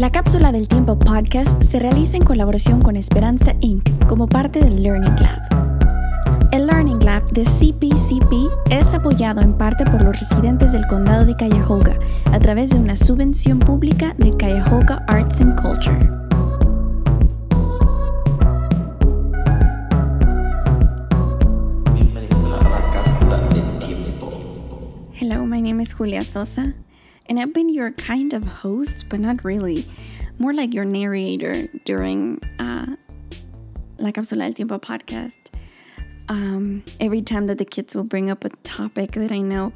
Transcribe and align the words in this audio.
La 0.00 0.10
Cápsula 0.10 0.50
del 0.50 0.66
Tiempo 0.66 0.98
podcast 0.98 1.62
se 1.62 1.78
realiza 1.78 2.16
en 2.16 2.24
colaboración 2.24 2.80
con 2.80 2.96
Esperanza 2.96 3.52
Inc. 3.60 4.06
como 4.06 4.26
parte 4.26 4.60
del 4.60 4.82
Learning 4.82 5.14
Lab. 5.16 6.48
El 6.52 6.68
Learning 6.68 7.04
Lab 7.04 7.30
de 7.32 7.44
CPCP 7.44 8.32
es 8.70 8.94
apoyado 8.94 9.42
en 9.42 9.52
parte 9.52 9.84
por 9.84 10.02
los 10.02 10.18
residentes 10.18 10.72
del 10.72 10.86
condado 10.86 11.26
de 11.26 11.34
Cuyahoga 11.34 11.98
a 12.32 12.38
través 12.38 12.70
de 12.70 12.78
una 12.78 12.96
subvención 12.96 13.58
pública 13.58 14.14
de 14.16 14.30
Cuyahoga 14.30 15.04
Arts 15.06 15.42
and 15.42 15.60
Culture. 15.60 15.98
Hello, 25.20 25.44
my 25.44 25.60
name 25.60 25.82
is 25.82 25.92
Julia 25.92 26.22
Sosa, 26.22 26.72
and 27.30 27.38
I've 27.38 27.52
been 27.52 27.68
your 27.68 27.92
kind 27.92 28.34
of 28.34 28.44
host, 28.44 29.06
but 29.08 29.20
not 29.20 29.44
really. 29.44 29.88
More 30.38 30.52
like 30.52 30.74
your 30.74 30.84
narrator 30.84 31.68
during 31.84 32.42
uh, 32.58 32.96
La 33.98 34.10
Cápsula 34.10 34.46
del 34.46 34.54
Tiempo 34.54 34.78
podcast. 34.78 35.38
Um, 36.28 36.82
every 36.98 37.22
time 37.22 37.46
that 37.46 37.58
the 37.58 37.64
kids 37.64 37.94
will 37.94 38.04
bring 38.04 38.30
up 38.30 38.44
a 38.44 38.48
topic 38.64 39.12
that 39.12 39.30
I 39.30 39.38
know 39.38 39.72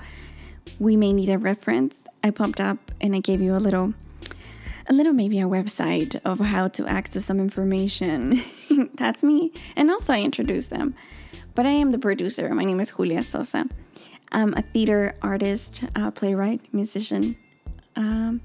we 0.81 0.97
may 0.97 1.13
need 1.13 1.29
a 1.29 1.39
reference, 1.39 1.95
I 2.25 2.33
popped 2.33 2.61
up 2.61 2.91
and 3.01 3.15
I 3.15 3.21
gave 3.21 3.41
you 3.41 3.55
a 3.55 3.63
little, 3.63 3.95
a 4.89 4.93
little 4.93 5.13
maybe 5.13 5.39
a 5.39 5.45
website 5.45 6.21
of 6.25 6.41
how 6.41 6.67
to 6.69 6.89
access 6.89 7.27
some 7.27 7.39
information. 7.39 8.43
That's 8.95 9.23
me. 9.23 9.53
And 9.77 9.93
also 9.93 10.13
I 10.13 10.23
introduced 10.23 10.71
them. 10.71 10.97
But 11.55 11.67
I 11.67 11.71
am 11.71 11.93
the 11.93 11.99
producer. 12.01 12.53
My 12.53 12.65
name 12.65 12.81
is 12.81 12.91
Julia 12.91 13.23
Sosa. 13.23 13.69
I'm 14.33 14.55
a 14.55 14.63
theater 14.63 15.15
artist, 15.23 15.85
uh, 15.95 16.11
playwright, 16.11 16.61
musician. 16.75 17.37
Um, 17.97 18.41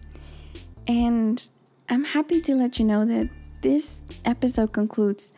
and 0.87 1.47
I'm 1.89 2.03
happy 2.03 2.41
to 2.41 2.55
let 2.55 2.79
you 2.79 2.85
know 2.85 3.05
that 3.05 3.29
this 3.61 4.01
episode 4.25 4.73
concludes 4.73 5.31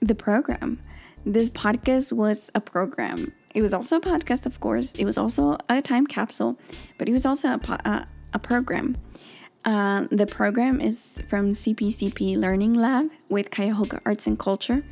the 0.00 0.14
program. 0.14 0.80
This 1.24 1.50
podcast 1.50 2.12
was 2.12 2.50
a 2.54 2.60
program. 2.60 3.32
It 3.54 3.62
was 3.62 3.72
also 3.72 3.96
a 3.96 4.00
podcast, 4.00 4.46
of 4.46 4.60
course. 4.60 4.92
It 4.92 5.04
was 5.04 5.16
also 5.16 5.56
a 5.68 5.80
time 5.80 6.06
capsule, 6.06 6.58
but 6.98 7.08
it 7.08 7.12
was 7.12 7.24
also 7.24 7.54
a, 7.54 7.58
po- 7.58 7.78
uh, 7.84 8.04
a 8.32 8.38
program. 8.38 8.96
Uh, 9.64 10.06
the 10.10 10.26
program 10.26 10.80
is 10.80 11.22
from 11.28 11.52
CPCP 11.52 12.36
Learning 12.36 12.74
Lab 12.74 13.10
with 13.28 13.50
Cuyahoga 13.50 14.00
Arts 14.04 14.26
and 14.26 14.38
Culture. 14.38 14.84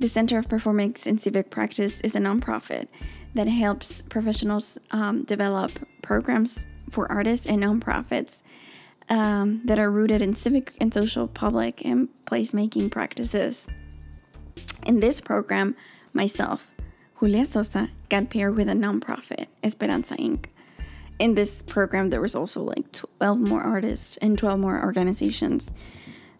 The 0.00 0.08
Center 0.08 0.38
of 0.38 0.48
Performance 0.48 1.06
and 1.06 1.20
Civic 1.20 1.50
Practice 1.50 2.00
is 2.00 2.16
a 2.16 2.18
nonprofit 2.18 2.88
that 3.34 3.46
helps 3.46 4.02
professionals 4.02 4.78
um, 4.90 5.22
develop 5.22 5.70
programs 6.02 6.66
for 6.92 7.10
artists 7.10 7.46
and 7.46 7.62
nonprofits 7.62 8.42
um, 9.08 9.62
that 9.64 9.78
are 9.78 9.90
rooted 9.90 10.22
in 10.22 10.34
civic 10.34 10.74
and 10.80 10.92
social, 10.92 11.26
public, 11.26 11.84
and 11.84 12.08
placemaking 12.26 12.90
practices. 12.90 13.66
In 14.86 15.00
this 15.00 15.20
program, 15.20 15.74
myself, 16.12 16.72
Julia 17.18 17.46
Sosa, 17.46 17.88
got 18.08 18.30
paired 18.30 18.56
with 18.56 18.68
a 18.68 18.72
nonprofit, 18.72 19.46
Esperanza 19.62 20.16
Inc. 20.16 20.46
In 21.18 21.34
this 21.34 21.62
program, 21.62 22.10
there 22.10 22.20
was 22.20 22.34
also 22.34 22.62
like 22.62 22.90
12 22.92 23.38
more 23.38 23.62
artists 23.62 24.16
and 24.18 24.36
12 24.36 24.58
more 24.60 24.82
organizations. 24.82 25.72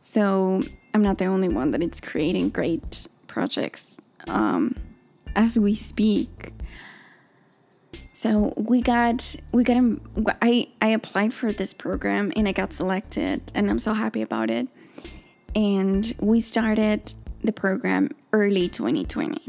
So 0.01 0.63
I'm 0.93 1.03
not 1.03 1.19
the 1.19 1.27
only 1.27 1.49
one 1.49 1.71
that 1.71 1.83
is 1.83 2.01
creating 2.01 2.51
great 2.51 3.07
projects 3.27 3.99
um, 4.27 4.75
as 5.37 5.59
we 5.59 5.75
speak. 5.75 6.53
So 8.23 8.55
we 8.57 8.83
got 8.83 9.35
we 9.51 9.65
got 9.65 9.83
I 10.41 10.69
I 10.81 10.91
applied 10.91 11.35
for 11.35 11.51
this 11.51 11.75
program 11.75 12.33
and 12.37 12.47
I 12.47 12.53
got 12.53 12.73
selected 12.73 13.51
and 13.53 13.69
I'm 13.69 13.81
so 13.81 13.95
happy 13.95 14.23
about 14.23 14.49
it. 14.49 14.69
And 15.57 16.15
we 16.21 16.41
started 16.41 17.15
the 17.43 17.51
program 17.51 18.11
early 18.33 18.69
2020. 18.69 19.45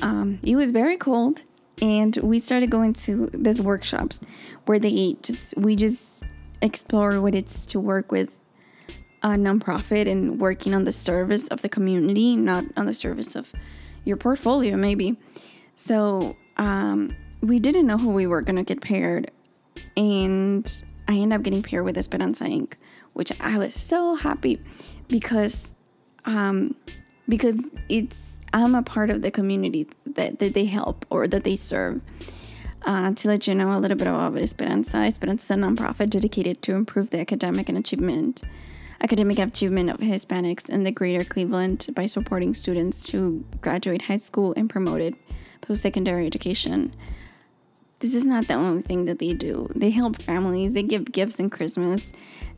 Um, 0.00 0.38
it 0.42 0.56
was 0.56 0.72
very 0.72 0.96
cold 0.96 1.42
and 1.82 2.16
we 2.22 2.38
started 2.38 2.70
going 2.70 2.94
to 3.04 3.28
these 3.34 3.60
workshops 3.60 4.22
where 4.64 4.78
they 4.78 5.18
just 5.20 5.54
we 5.58 5.76
just 5.76 6.24
explore 6.62 7.20
what 7.20 7.34
it's 7.34 7.66
to 7.66 7.80
work 7.80 8.10
with 8.10 8.40
a 9.22 9.32
nonprofit 9.36 10.10
and 10.10 10.40
working 10.40 10.72
on 10.72 10.84
the 10.84 10.92
service 10.92 11.48
of 11.48 11.60
the 11.60 11.68
community, 11.68 12.34
not 12.34 12.64
on 12.78 12.86
the 12.86 12.94
service 12.94 13.36
of 13.36 13.52
your 14.06 14.16
portfolio, 14.16 14.74
maybe. 14.74 15.18
So 15.76 16.34
um, 16.56 17.14
we 17.44 17.58
didn't 17.58 17.86
know 17.86 17.98
who 17.98 18.10
we 18.10 18.26
were 18.26 18.42
gonna 18.42 18.64
get 18.64 18.80
paired, 18.80 19.30
and 19.96 20.82
I 21.08 21.14
ended 21.14 21.32
up 21.32 21.42
getting 21.42 21.62
paired 21.62 21.84
with 21.84 21.98
Esperanza 21.98 22.44
Inc., 22.44 22.74
which 23.12 23.32
I 23.40 23.58
was 23.58 23.74
so 23.74 24.14
happy 24.14 24.60
because 25.08 25.74
um, 26.24 26.74
because 27.28 27.62
it's 27.88 28.38
I'm 28.52 28.74
a 28.74 28.82
part 28.82 29.10
of 29.10 29.22
the 29.22 29.30
community 29.30 29.88
that, 30.06 30.38
that 30.38 30.54
they 30.54 30.66
help 30.66 31.04
or 31.10 31.26
that 31.28 31.44
they 31.44 31.56
serve. 31.56 32.02
Uh, 32.86 33.12
to 33.14 33.28
let 33.28 33.46
you 33.46 33.54
know 33.54 33.72
a 33.72 33.80
little 33.80 33.96
bit 33.96 34.06
about 34.06 34.36
Esperanza, 34.36 34.98
Esperanza 34.98 35.54
is 35.54 35.58
a 35.58 35.62
nonprofit 35.62 36.10
dedicated 36.10 36.60
to 36.60 36.74
improve 36.74 37.08
the 37.10 37.18
academic 37.18 37.70
and 37.70 37.78
achievement 37.78 38.42
academic 39.00 39.38
achievement 39.38 39.90
of 39.90 39.98
Hispanics 39.98 40.68
in 40.70 40.84
the 40.84 40.90
greater 40.90 41.24
Cleveland 41.24 41.86
by 41.94 42.06
supporting 42.06 42.54
students 42.54 43.02
to 43.04 43.44
graduate 43.60 44.02
high 44.02 44.16
school 44.16 44.54
and 44.56 44.68
promoted 44.68 45.14
post 45.60 45.82
secondary 45.82 46.26
education. 46.26 46.94
This 48.04 48.12
is 48.12 48.26
not 48.26 48.48
the 48.48 48.52
only 48.52 48.82
thing 48.82 49.06
that 49.06 49.18
they 49.18 49.32
do. 49.32 49.66
They 49.74 49.88
help 49.88 50.20
families, 50.20 50.74
they 50.74 50.82
give 50.82 51.10
gifts 51.10 51.40
in 51.40 51.48
Christmas, 51.48 52.12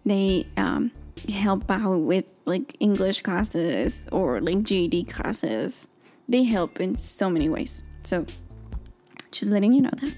they 0.05 0.45
um, 0.57 0.91
help 1.29 1.71
out 1.71 1.99
with 1.99 2.41
like 2.47 2.77
English 2.81 3.23
classes 3.23 4.07
or 4.11 4.41
like 4.41 4.65
GED 4.65 5.05
classes. 5.05 5.87
They 6.29 6.43
help 6.43 6.81
in 6.81 6.97
so 6.97 7.31
many 7.31 7.49
ways. 7.49 7.85
So, 8.03 8.27
just 9.31 9.49
letting 9.53 9.73
you 9.73 9.83
know 9.83 9.93
that. 10.03 10.15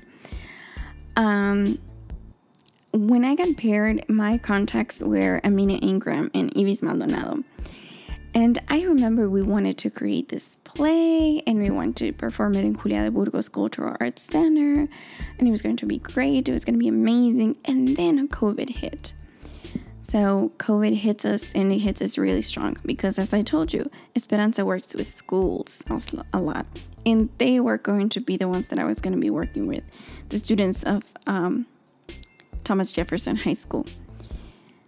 Um, 1.19 1.78
when 2.94 3.22
I 3.22 3.34
got 3.34 3.55
paired, 3.59 4.09
my 4.09 4.38
contacts 4.38 5.03
were 5.03 5.43
Amina 5.44 5.75
Ingram 5.75 6.31
and 6.33 6.55
Ivis 6.55 6.83
Maldonado. 6.83 7.44
And 8.34 8.59
I 8.69 8.83
remember 8.83 9.28
we 9.28 9.43
wanted 9.43 9.78
to 9.78 9.91
create 9.91 10.28
this 10.28 10.56
play 10.56 11.43
and 11.47 11.61
we 11.61 11.71
wanted 11.71 11.97
to 11.97 12.12
perform 12.12 12.55
it 12.55 12.65
in 12.65 12.77
Julia 12.77 13.05
de 13.05 13.11
Burgos 13.11 13.49
Cultural 13.49 13.97
Arts 14.00 14.22
Center. 14.22 14.89
And 15.39 15.49
it 15.49 15.50
was 15.50 15.62
going 15.62 15.77
to 15.77 15.87
be 15.87 15.99
great, 15.99 16.49
it 16.49 16.53
was 16.53 16.65
going 16.65 16.75
to 16.75 16.78
be 16.78 16.88
amazing. 16.88 17.56
And 17.65 17.97
then 17.97 18.28
COVID 18.28 18.69
hit. 18.71 19.15
So 20.00 20.53
COVID 20.59 20.97
hits 20.97 21.25
us 21.27 21.53
and 21.53 21.71
it 21.71 21.81
hits 21.81 22.00
us 22.00 22.17
really 22.17 22.41
strong 22.41 22.78
because, 22.83 23.19
as 23.19 23.34
I 23.34 23.43
told 23.43 23.75
you, 23.75 23.91
Esperanza 24.17 24.65
works 24.65 24.94
with 24.94 25.15
schools 25.15 25.83
a 26.33 26.41
lot. 26.41 26.65
And 27.05 27.28
they 27.37 27.61
were 27.61 27.77
going 27.77 28.09
to 28.11 28.21
be 28.21 28.38
the 28.38 28.49
ones 28.49 28.69
that 28.69 28.78
I 28.78 28.84
was 28.84 29.00
going 29.00 29.15
to 29.15 29.21
be 29.21 29.31
working 29.31 29.67
with 29.67 29.84
the 30.31 30.38
students 30.38 30.83
of 30.83 31.12
um, 31.27 31.67
Thomas 32.65 32.93
Jefferson 32.93 33.37
High 33.37 33.53
School. 33.55 33.84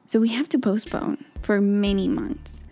So 0.06 0.20
we 0.20 0.28
have 0.30 0.48
to 0.50 0.58
postpone 0.58 1.24
for 1.42 1.60
many 1.60 2.08
months. 2.08 2.62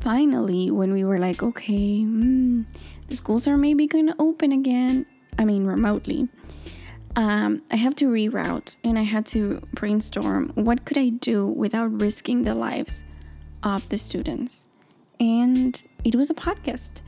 Finally, 0.00 0.70
when 0.70 0.92
we 0.92 1.04
were 1.04 1.18
like, 1.18 1.42
okay, 1.42 2.00
mm, 2.02 2.64
the 3.08 3.14
schools 3.14 3.46
are 3.46 3.56
maybe 3.56 3.86
going 3.86 4.06
to 4.06 4.14
open 4.18 4.52
again, 4.52 5.04
I 5.38 5.44
mean, 5.44 5.64
remotely, 5.64 6.28
um, 7.16 7.62
I 7.70 7.76
have 7.76 7.94
to 7.96 8.06
reroute 8.06 8.76
and 8.84 8.98
I 8.98 9.02
had 9.02 9.26
to 9.26 9.60
brainstorm 9.74 10.52
what 10.54 10.84
could 10.84 10.96
I 10.96 11.10
do 11.10 11.46
without 11.46 12.00
risking 12.00 12.44
the 12.44 12.54
lives 12.54 13.04
of 13.62 13.88
the 13.88 13.98
students. 13.98 14.68
And 15.18 15.80
it 16.04 16.14
was 16.14 16.30
a 16.30 16.34
podcast. 16.34 17.02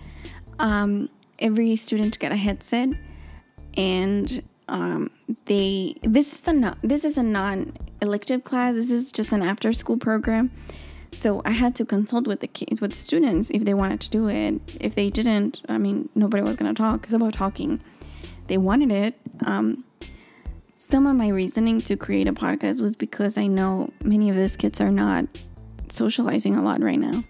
Um, 0.58 1.08
every 1.38 1.76
student 1.76 2.18
got 2.18 2.32
a 2.32 2.36
headset 2.36 2.90
and 3.76 4.42
um, 4.68 5.10
they 5.46 5.96
this 6.02 6.34
is 6.34 6.48
a 6.48 6.52
non, 6.52 6.78
this 6.82 7.04
is 7.04 7.16
a 7.18 7.22
non-elective 7.22 8.44
class. 8.44 8.74
This 8.74 8.90
is 8.90 9.12
just 9.12 9.32
an 9.32 9.42
after-school 9.42 9.98
program. 9.98 10.50
So 11.12 11.42
I 11.44 11.50
had 11.50 11.74
to 11.76 11.84
consult 11.84 12.26
with 12.26 12.40
the 12.40 12.46
kids, 12.46 12.80
with 12.80 12.92
the 12.92 12.96
students, 12.96 13.50
if 13.50 13.64
they 13.64 13.74
wanted 13.74 14.00
to 14.00 14.10
do 14.10 14.28
it. 14.28 14.60
If 14.80 14.94
they 14.94 15.10
didn't, 15.10 15.60
I 15.68 15.78
mean, 15.78 16.08
nobody 16.14 16.42
was 16.42 16.56
gonna 16.56 16.74
talk. 16.74 17.04
It's 17.04 17.12
about 17.12 17.34
talking. 17.34 17.80
They 18.46 18.58
wanted 18.58 18.90
it. 18.90 19.14
Um, 19.44 19.84
some 20.74 21.06
of 21.06 21.14
my 21.16 21.28
reasoning 21.28 21.80
to 21.82 21.96
create 21.96 22.26
a 22.26 22.32
podcast 22.32 22.80
was 22.80 22.96
because 22.96 23.38
I 23.38 23.46
know 23.46 23.92
many 24.02 24.30
of 24.30 24.36
these 24.36 24.56
kids 24.56 24.80
are 24.80 24.90
not 24.90 25.26
socializing 25.90 26.56
a 26.56 26.62
lot 26.62 26.82
right 26.82 26.98
now. 26.98 27.22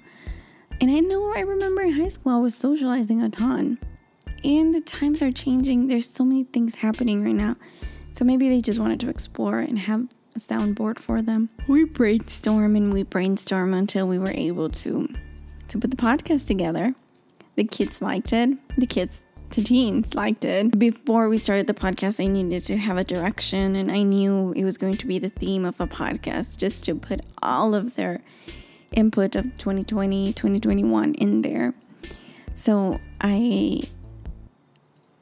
And 0.81 0.90
I 0.90 1.00
know 1.00 1.32
I 1.34 1.40
remember 1.40 1.82
in 1.82 1.93
high 1.93 2.08
school 2.08 2.32
I 2.32 2.38
was 2.38 2.55
socializing 2.55 3.23
a 3.23 3.29
ton 3.29 3.79
and 4.44 4.75
the 4.75 4.81
times 4.81 5.23
are 5.23 5.31
changing. 5.31 5.87
There's 5.87 6.08
so 6.08 6.25
many 6.25 6.44
things 6.44 6.76
happening 6.76 7.23
right 7.23 7.34
now. 7.34 7.56
So 8.12 8.25
maybe 8.25 8.49
they 8.49 8.61
just 8.61 8.79
wanted 8.79 9.00
to 9.00 9.08
explore 9.08 9.61
and 9.61 9.79
have 9.79 10.08
soundboard 10.38 10.99
for 10.99 11.23
them. 11.23 11.49
We 11.69 11.84
brainstorm 11.84 12.76
and 12.76 12.93
we 12.93 13.02
brainstorm 13.02 13.75
until 13.75 14.08
we 14.08 14.19
were 14.19 14.32
able 14.32 14.70
to 14.70 15.08
to 15.69 15.79
put 15.79 15.90
the 15.90 15.96
podcast 15.96 16.46
together. 16.46 16.94
The 17.56 17.64
kids 17.64 18.02
liked 18.02 18.32
it. 18.32 18.50
The 18.76 18.87
kids 18.87 19.23
the 19.50 19.62
teens 19.62 20.14
liked 20.14 20.44
it. 20.44 20.79
Before 20.79 21.29
we 21.29 21.37
started 21.37 21.67
the 21.67 21.75
podcast, 21.75 22.23
I 22.23 22.26
needed 22.26 22.64
to 22.64 22.76
have 22.76 22.96
a 22.96 23.05
direction, 23.05 23.76
and 23.76 23.93
I 23.93 24.02
knew 24.02 24.52
it 24.52 24.64
was 24.64 24.79
going 24.79 24.94
to 24.94 25.06
be 25.06 25.19
the 25.19 25.29
theme 25.29 25.64
of 25.64 25.79
a 25.81 25.87
podcast 25.87 26.56
just 26.56 26.84
to 26.84 26.94
put 26.94 27.20
all 27.43 27.75
of 27.75 27.94
their 27.94 28.23
input 28.93 29.37
of 29.37 29.44
2020, 29.58 30.32
2021 30.32 31.14
in 31.14 31.43
there. 31.43 31.75
So 32.55 32.99
I 33.20 33.82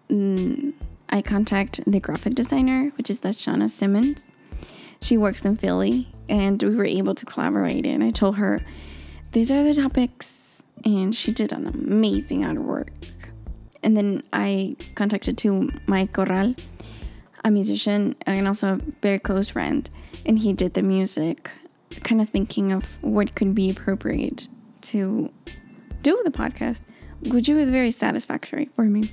mm, 0.09 0.73
I 1.09 1.23
contact 1.23 1.81
the 1.87 2.01
graphic 2.01 2.35
designer, 2.35 2.93
which 2.97 3.11
is 3.11 3.21
Lashana 3.23 3.69
Simmons. 3.69 4.33
She 5.03 5.17
works 5.17 5.45
in 5.45 5.57
Philly, 5.57 6.09
and 6.29 6.63
we 6.63 6.75
were 6.75 6.85
able 6.85 7.15
to 7.15 7.27
collaborate. 7.27 7.87
And 7.87 8.05
I 8.05 8.11
told 8.11 8.37
her, 8.37 8.61
these 9.33 9.51
are 9.51 9.65
the 9.65 9.75
topics, 9.75 10.63
and 10.85 11.15
she 11.15 11.33
did 11.33 11.53
an 11.53 11.67
amazing 11.67 12.43
artwork. 12.43 12.91
And 13.83 13.97
then 13.97 14.23
I 14.33 14.77
contacted 14.95 15.39
to 15.39 15.71
Mike 15.87 16.13
Corral, 16.13 16.55
a 17.45 17.51
musician 17.51 18.15
and 18.27 18.47
also 18.47 18.75
a 18.75 18.81
very 19.01 19.19
close 19.19 19.49
friend, 19.51 19.89
and 20.27 20.39
he 20.39 20.53
did 20.53 20.75
the 20.75 20.83
music, 20.83 21.51
kind 22.05 22.21
of 22.21 22.29
thinking 22.29 22.73
of 22.73 23.03
what 23.03 23.35
could 23.35 23.55
be 23.55 23.71
appropriate 23.71 24.49
to 24.83 25.33
do 26.03 26.21
the 26.25 26.31
podcast, 26.31 26.83
which 27.31 27.49
was 27.49 27.71
very 27.71 27.91
satisfactory 27.91 28.69
for 28.77 28.85
me. 28.85 29.11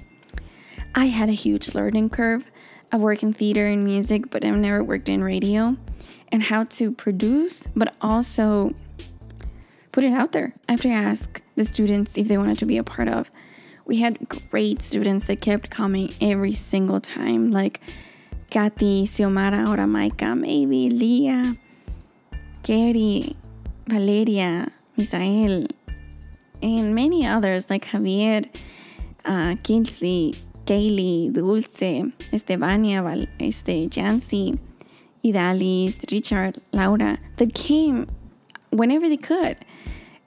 I 0.95 1.05
had 1.05 1.29
a 1.29 1.33
huge 1.33 1.73
learning 1.75 2.09
curve. 2.09 2.51
I 2.91 2.97
work 2.97 3.23
in 3.23 3.33
theater 3.33 3.67
and 3.67 3.83
music, 3.83 4.29
but 4.29 4.45
I've 4.45 4.55
never 4.55 4.83
worked 4.83 5.09
in 5.09 5.23
radio, 5.23 5.75
and 6.31 6.43
how 6.43 6.63
to 6.63 6.91
produce, 6.91 7.65
but 7.75 7.93
also 8.01 8.73
put 9.91 10.03
it 10.03 10.13
out 10.13 10.31
there. 10.31 10.53
I 10.67 10.73
have 10.73 10.81
to 10.81 10.89
ask 10.89 11.41
the 11.55 11.65
students 11.65 12.17
if 12.17 12.27
they 12.27 12.37
wanted 12.37 12.59
to 12.59 12.65
be 12.65 12.77
a 12.77 12.83
part 12.83 13.07
of 13.07 13.29
we 13.87 13.97
had 13.97 14.27
great 14.51 14.81
students 14.81 15.27
that 15.27 15.39
kept 15.39 15.69
coming 15.69 16.13
every 16.19 16.51
single 16.51 16.99
time, 16.99 17.51
like 17.51 17.79
Kathy, 18.49 19.05
Xiomara, 19.05 19.65
ahora 19.65 19.85
Maika, 19.85 20.37
maybe 20.37 20.89
Leah, 20.89 21.55
Kerry, 22.63 23.35
Valeria, 23.87 24.71
Misael, 24.97 25.71
and 26.61 26.93
many 26.93 27.25
others 27.25 27.69
like 27.69 27.85
Javier, 27.85 28.49
uh, 29.23 29.55
Kinsley, 29.63 30.35
Kaylee, 30.67 31.33
Dulce, 31.33 32.13
Estebania, 32.31 33.01
Val, 33.01 33.25
este, 33.39 33.89
Jancy, 33.89 34.59
Idalis, 35.23 36.11
Richard, 36.11 36.61
Laura, 36.71 37.17
that 37.37 37.53
came 37.53 38.07
whenever 38.69 39.09
they 39.09 39.17
could. 39.17 39.57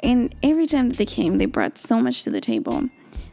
And 0.01 0.35
every 0.43 0.67
time 0.67 0.89
that 0.89 0.99
they 0.99 1.07
came, 1.07 1.39
they 1.39 1.47
brought 1.47 1.79
so 1.79 2.01
much 2.01 2.25
to 2.25 2.31
the 2.31 2.41
table 2.41 2.89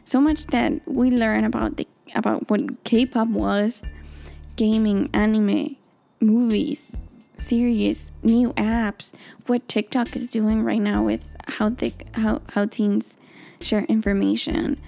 so 0.08 0.22
much 0.22 0.46
that 0.46 0.72
we 0.86 1.10
learned 1.10 1.44
about 1.44 1.76
the 1.76 1.86
about 2.14 2.48
what 2.48 2.82
K-pop 2.84 3.28
was, 3.28 3.82
gaming, 4.56 5.10
anime, 5.12 5.76
movies, 6.18 7.02
series, 7.36 8.10
new 8.22 8.54
apps, 8.54 9.12
what 9.46 9.68
TikTok 9.68 10.16
is 10.16 10.30
doing 10.30 10.62
right 10.62 10.80
now 10.80 11.02
with 11.02 11.30
how 11.46 11.68
they 11.68 11.92
how 12.14 12.40
how 12.54 12.64
teens 12.64 13.18
share 13.60 13.84
information. 13.84 14.78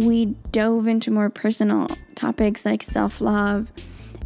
We 0.00 0.34
dove 0.50 0.88
into 0.88 1.10
more 1.10 1.28
personal 1.28 1.86
topics 2.14 2.64
like 2.64 2.82
self-love 2.82 3.70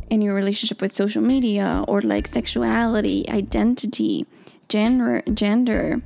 and 0.08 0.22
your 0.22 0.32
relationship 0.32 0.80
with 0.80 0.94
social 0.94 1.20
media 1.20 1.84
or 1.88 2.00
like 2.00 2.28
sexuality, 2.28 3.28
identity, 3.28 4.24
gender, 4.68 5.22
gender, 5.32 6.00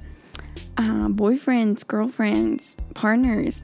uh, 0.79 1.09
boyfriends, 1.09 1.87
girlfriends, 1.87 2.79
partners, 2.95 3.63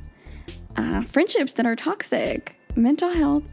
uh, 0.76 1.04
friendships 1.04 1.54
that 1.54 1.64
are 1.64 1.74
toxic, 1.74 2.58
mental 2.76 3.08
health, 3.08 3.50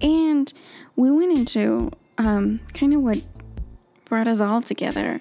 and 0.00 0.52
we 0.94 1.10
went 1.10 1.36
into 1.36 1.90
um, 2.18 2.60
kind 2.72 2.94
of 2.94 3.00
what 3.00 3.20
brought 4.04 4.28
us 4.28 4.40
all 4.40 4.62
together 4.62 5.20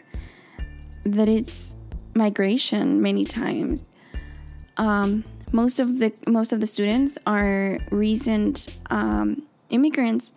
that 1.04 1.28
it's 1.28 1.75
migration 2.13 3.01
many 3.01 3.25
times. 3.25 3.86
Um, 4.78 5.24
most 5.51 5.79
of 5.79 5.99
the 5.99 6.13
most 6.27 6.53
of 6.53 6.59
the 6.59 6.67
students 6.67 7.17
are 7.25 7.79
recent 7.91 8.77
um, 8.89 9.44
immigrants 9.69 10.33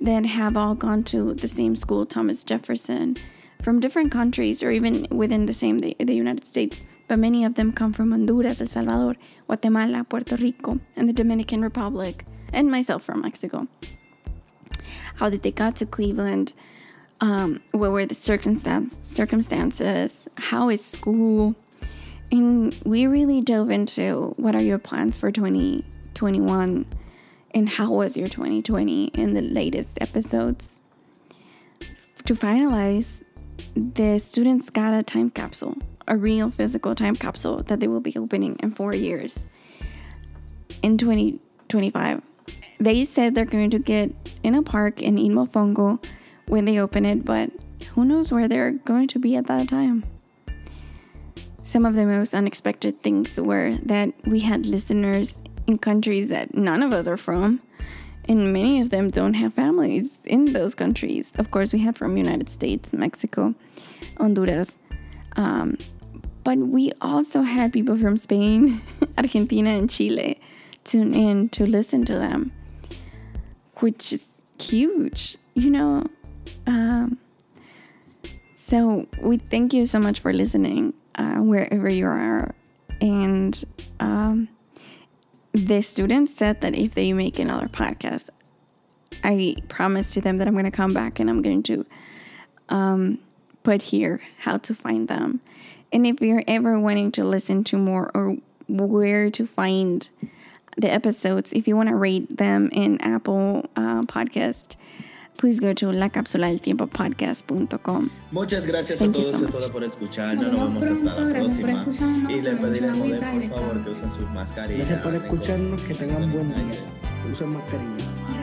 that 0.00 0.24
have 0.26 0.56
all 0.56 0.74
gone 0.74 1.04
to 1.04 1.34
the 1.34 1.48
same 1.48 1.76
school, 1.76 2.04
Thomas 2.06 2.42
Jefferson, 2.42 3.16
from 3.62 3.80
different 3.80 4.10
countries 4.10 4.62
or 4.62 4.70
even 4.70 5.06
within 5.10 5.46
the 5.46 5.52
same 5.52 5.78
the, 5.78 5.96
the 5.98 6.14
United 6.14 6.46
States 6.46 6.82
but 7.12 7.18
many 7.18 7.44
of 7.44 7.56
them 7.56 7.72
come 7.72 7.92
from 7.92 8.10
Honduras, 8.10 8.62
El 8.62 8.68
Salvador, 8.68 9.16
Guatemala, 9.46 10.02
Puerto 10.02 10.34
Rico, 10.36 10.80
and 10.96 11.06
the 11.06 11.12
Dominican 11.12 11.60
Republic, 11.60 12.24
and 12.54 12.70
myself 12.70 13.02
from 13.02 13.20
Mexico. 13.20 13.68
How 15.16 15.28
did 15.28 15.42
they 15.42 15.50
got 15.50 15.76
to 15.76 15.84
Cleveland? 15.84 16.54
Um, 17.20 17.60
what 17.72 17.92
were 17.92 18.06
the 18.06 18.14
circumstance, 18.14 18.98
circumstances? 19.02 20.26
How 20.38 20.70
is 20.70 20.82
school? 20.82 21.54
And 22.32 22.76
we 22.84 23.06
really 23.06 23.40
dove 23.40 23.70
into 23.70 24.32
what 24.36 24.56
are 24.56 24.62
your 24.62 24.78
plans 24.78 25.16
for 25.16 25.30
2021 25.30 26.86
and 27.54 27.68
how 27.68 27.92
was 27.92 28.16
your 28.16 28.26
2020 28.26 29.04
in 29.08 29.34
the 29.34 29.42
latest 29.42 29.98
episodes. 30.00 30.80
To 32.24 32.34
finalize, 32.34 33.22
the 33.76 34.18
students 34.18 34.70
got 34.70 34.94
a 34.94 35.02
time 35.02 35.30
capsule 35.30 35.76
a 36.08 36.16
real 36.16 36.50
physical 36.50 36.94
time 36.94 37.16
capsule 37.16 37.62
that 37.64 37.80
they 37.80 37.88
will 37.88 38.00
be 38.00 38.16
opening 38.16 38.56
in 38.60 38.70
four 38.70 38.94
years 38.94 39.48
in 40.82 40.98
2025. 40.98 42.22
They 42.80 43.04
said 43.04 43.34
they're 43.34 43.44
going 43.44 43.70
to 43.70 43.78
get 43.78 44.12
in 44.42 44.54
a 44.54 44.62
park 44.62 45.00
in 45.00 45.16
Imofongo 45.16 46.04
when 46.48 46.64
they 46.64 46.78
open 46.78 47.04
it, 47.04 47.24
but 47.24 47.50
who 47.94 48.04
knows 48.04 48.32
where 48.32 48.48
they're 48.48 48.72
going 48.72 49.08
to 49.08 49.18
be 49.18 49.36
at 49.36 49.46
that 49.46 49.68
time. 49.68 50.04
Some 51.72 51.86
of 51.86 51.94
the 51.94 52.04
most 52.04 52.34
unexpected 52.34 53.00
things 53.00 53.40
were 53.40 53.78
that 53.84 54.12
we 54.26 54.40
had 54.40 54.66
listeners 54.66 55.40
in 55.66 55.78
countries 55.78 56.28
that 56.28 56.54
none 56.54 56.82
of 56.82 56.92
us 56.92 57.08
are 57.08 57.16
from, 57.16 57.62
and 58.28 58.52
many 58.52 58.82
of 58.82 58.90
them 58.90 59.08
don't 59.08 59.32
have 59.32 59.54
families 59.54 60.18
in 60.26 60.52
those 60.52 60.74
countries. 60.74 61.32
Of 61.36 61.50
course, 61.50 61.72
we 61.72 61.78
had 61.78 61.96
from 61.96 62.18
United 62.18 62.50
States, 62.50 62.92
Mexico, 62.92 63.54
Honduras, 64.18 64.78
um, 65.36 65.78
but 66.44 66.58
we 66.58 66.92
also 67.00 67.40
had 67.40 67.72
people 67.72 67.96
from 67.96 68.18
Spain, 68.18 68.82
Argentina, 69.16 69.70
and 69.70 69.88
Chile 69.88 70.38
tune 70.84 71.14
in 71.14 71.48
to 71.56 71.64
listen 71.64 72.04
to 72.04 72.12
them, 72.12 72.52
which 73.76 74.12
is 74.12 74.26
huge, 74.60 75.38
you 75.54 75.70
know. 75.70 76.04
Um, 76.66 77.16
so 78.54 79.06
we 79.22 79.38
thank 79.38 79.72
you 79.72 79.86
so 79.86 79.98
much 79.98 80.20
for 80.20 80.34
listening 80.34 80.92
uh, 81.14 81.36
wherever 81.36 81.88
you 81.88 82.06
are. 82.06 82.54
And 83.00 83.64
um, 84.00 84.48
the 85.52 85.82
students 85.82 86.34
said 86.34 86.60
that 86.60 86.74
if 86.74 86.94
they 86.94 87.12
make 87.12 87.38
another 87.38 87.68
podcast, 87.68 88.30
I 89.24 89.56
promise 89.68 90.14
to 90.14 90.20
them 90.20 90.38
that 90.38 90.48
I'm 90.48 90.54
going 90.54 90.64
to 90.64 90.70
come 90.70 90.94
back 90.94 91.20
and 91.20 91.28
I'm 91.28 91.42
going 91.42 91.62
to 91.64 91.86
um, 92.68 93.18
put 93.62 93.82
here 93.82 94.20
how 94.40 94.56
to 94.58 94.74
find 94.74 95.08
them. 95.08 95.40
And 95.92 96.06
if 96.06 96.20
you're 96.20 96.42
ever 96.48 96.78
wanting 96.78 97.12
to 97.12 97.24
listen 97.24 97.64
to 97.64 97.76
more 97.76 98.10
or 98.14 98.36
where 98.66 99.30
to 99.30 99.46
find 99.46 100.08
the 100.76 100.90
episodes, 100.90 101.52
if 101.52 101.68
you 101.68 101.76
want 101.76 101.90
to 101.90 101.94
rate 101.94 102.38
them 102.38 102.70
in 102.72 103.00
Apple 103.02 103.68
uh, 103.76 104.02
Podcast, 104.02 104.76
please 105.36 105.60
go 105.60 105.74
to 105.74 105.92
la 105.92 106.10
cápsula 106.10 106.48
del 106.48 106.60
tiempo 106.60 106.86
podcast.com. 106.86 108.08
Muchas 108.30 108.66
gracias 108.66 108.98
Thank 108.98 109.16
a 109.16 109.22
todos 109.22 109.40
y 109.40 109.44
a 109.44 109.48
todas 109.48 109.70
por 109.70 109.84
escucharnos. 109.84 110.46
Nos 110.46 110.84
vemos 110.84 111.08
hasta 111.08 111.20
la 111.20 111.30
próxima. 111.30 111.86
Y 112.28 112.40
les 112.40 112.60
pediremos 112.60 113.08
de 113.08 113.16
por 113.48 113.60
favor 113.60 113.84
que 113.84 113.90
usen 113.90 114.10
sus 114.10 114.30
mascarillas. 114.30 114.88
Gracias 114.88 115.02
por 115.02 115.14
escucharnos. 115.14 115.82
Que 115.82 115.94
tengan 115.94 116.32
buen 116.32 116.48
día. 116.54 116.80
Usen 117.32 117.52
mascarillas. 117.52 118.41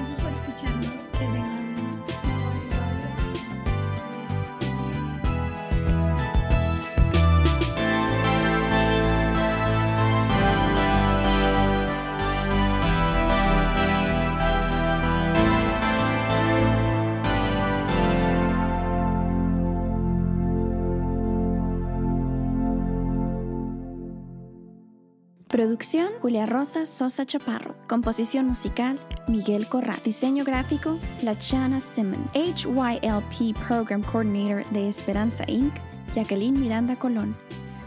Producción, 25.59 26.07
Julia 26.21 26.45
Rosa 26.45 26.85
Sosa 26.85 27.25
Chaparro. 27.25 27.75
Composición 27.89 28.47
musical, 28.47 28.97
Miguel 29.27 29.67
Corra. 29.67 29.97
Diseño 30.05 30.45
gráfico, 30.45 30.97
Lachana 31.21 31.81
Simon. 31.81 32.29
HYLP 32.33 33.57
Program 33.67 34.01
Coordinator 34.01 34.65
de 34.67 34.87
Esperanza 34.87 35.43
Inc., 35.47 35.73
Jacqueline 36.15 36.57
Miranda 36.57 36.95
Colón. 36.95 37.35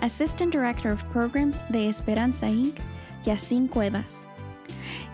Assistant 0.02 0.52
Director 0.52 0.93
of 0.93 1.02
Programs 1.14 1.67
de 1.71 1.88
Esperanza 1.88 2.47
Inc., 2.47 2.76
Yacine 3.25 3.69
Cuevas. 3.69 4.26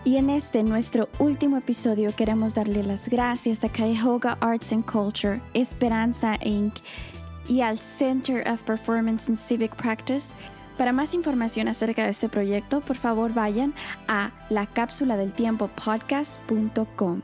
Y 0.03 0.17
en 0.17 0.29
este 0.29 0.61
nuestro 0.61 1.07
último 1.19 1.55
episodio 1.55 2.13
queremos 2.13 2.55
darle 2.55 2.83
las 2.83 3.07
gracias 3.07 3.63
a 3.63 3.69
Cuyahoga 3.69 4.37
Arts 4.41 4.73
and 4.73 4.83
Culture, 4.83 5.39
Esperanza 5.53 6.37
Inc. 6.43 6.73
y 7.47 7.61
al 7.61 7.79
Center 7.79 8.45
of 8.51 8.61
Performance 8.63 9.29
and 9.29 9.37
Civic 9.37 9.73
Practice 9.77 10.33
para 10.79 10.93
más 10.93 11.13
información 11.13 11.67
acerca 11.67 12.05
de 12.05 12.11
este 12.11 12.29
proyecto, 12.29 12.79
por 12.79 12.95
favor 12.95 13.33
vayan 13.33 13.73
a 14.07 14.31
lacapsuladeltiempopodcast.com. 14.49 17.21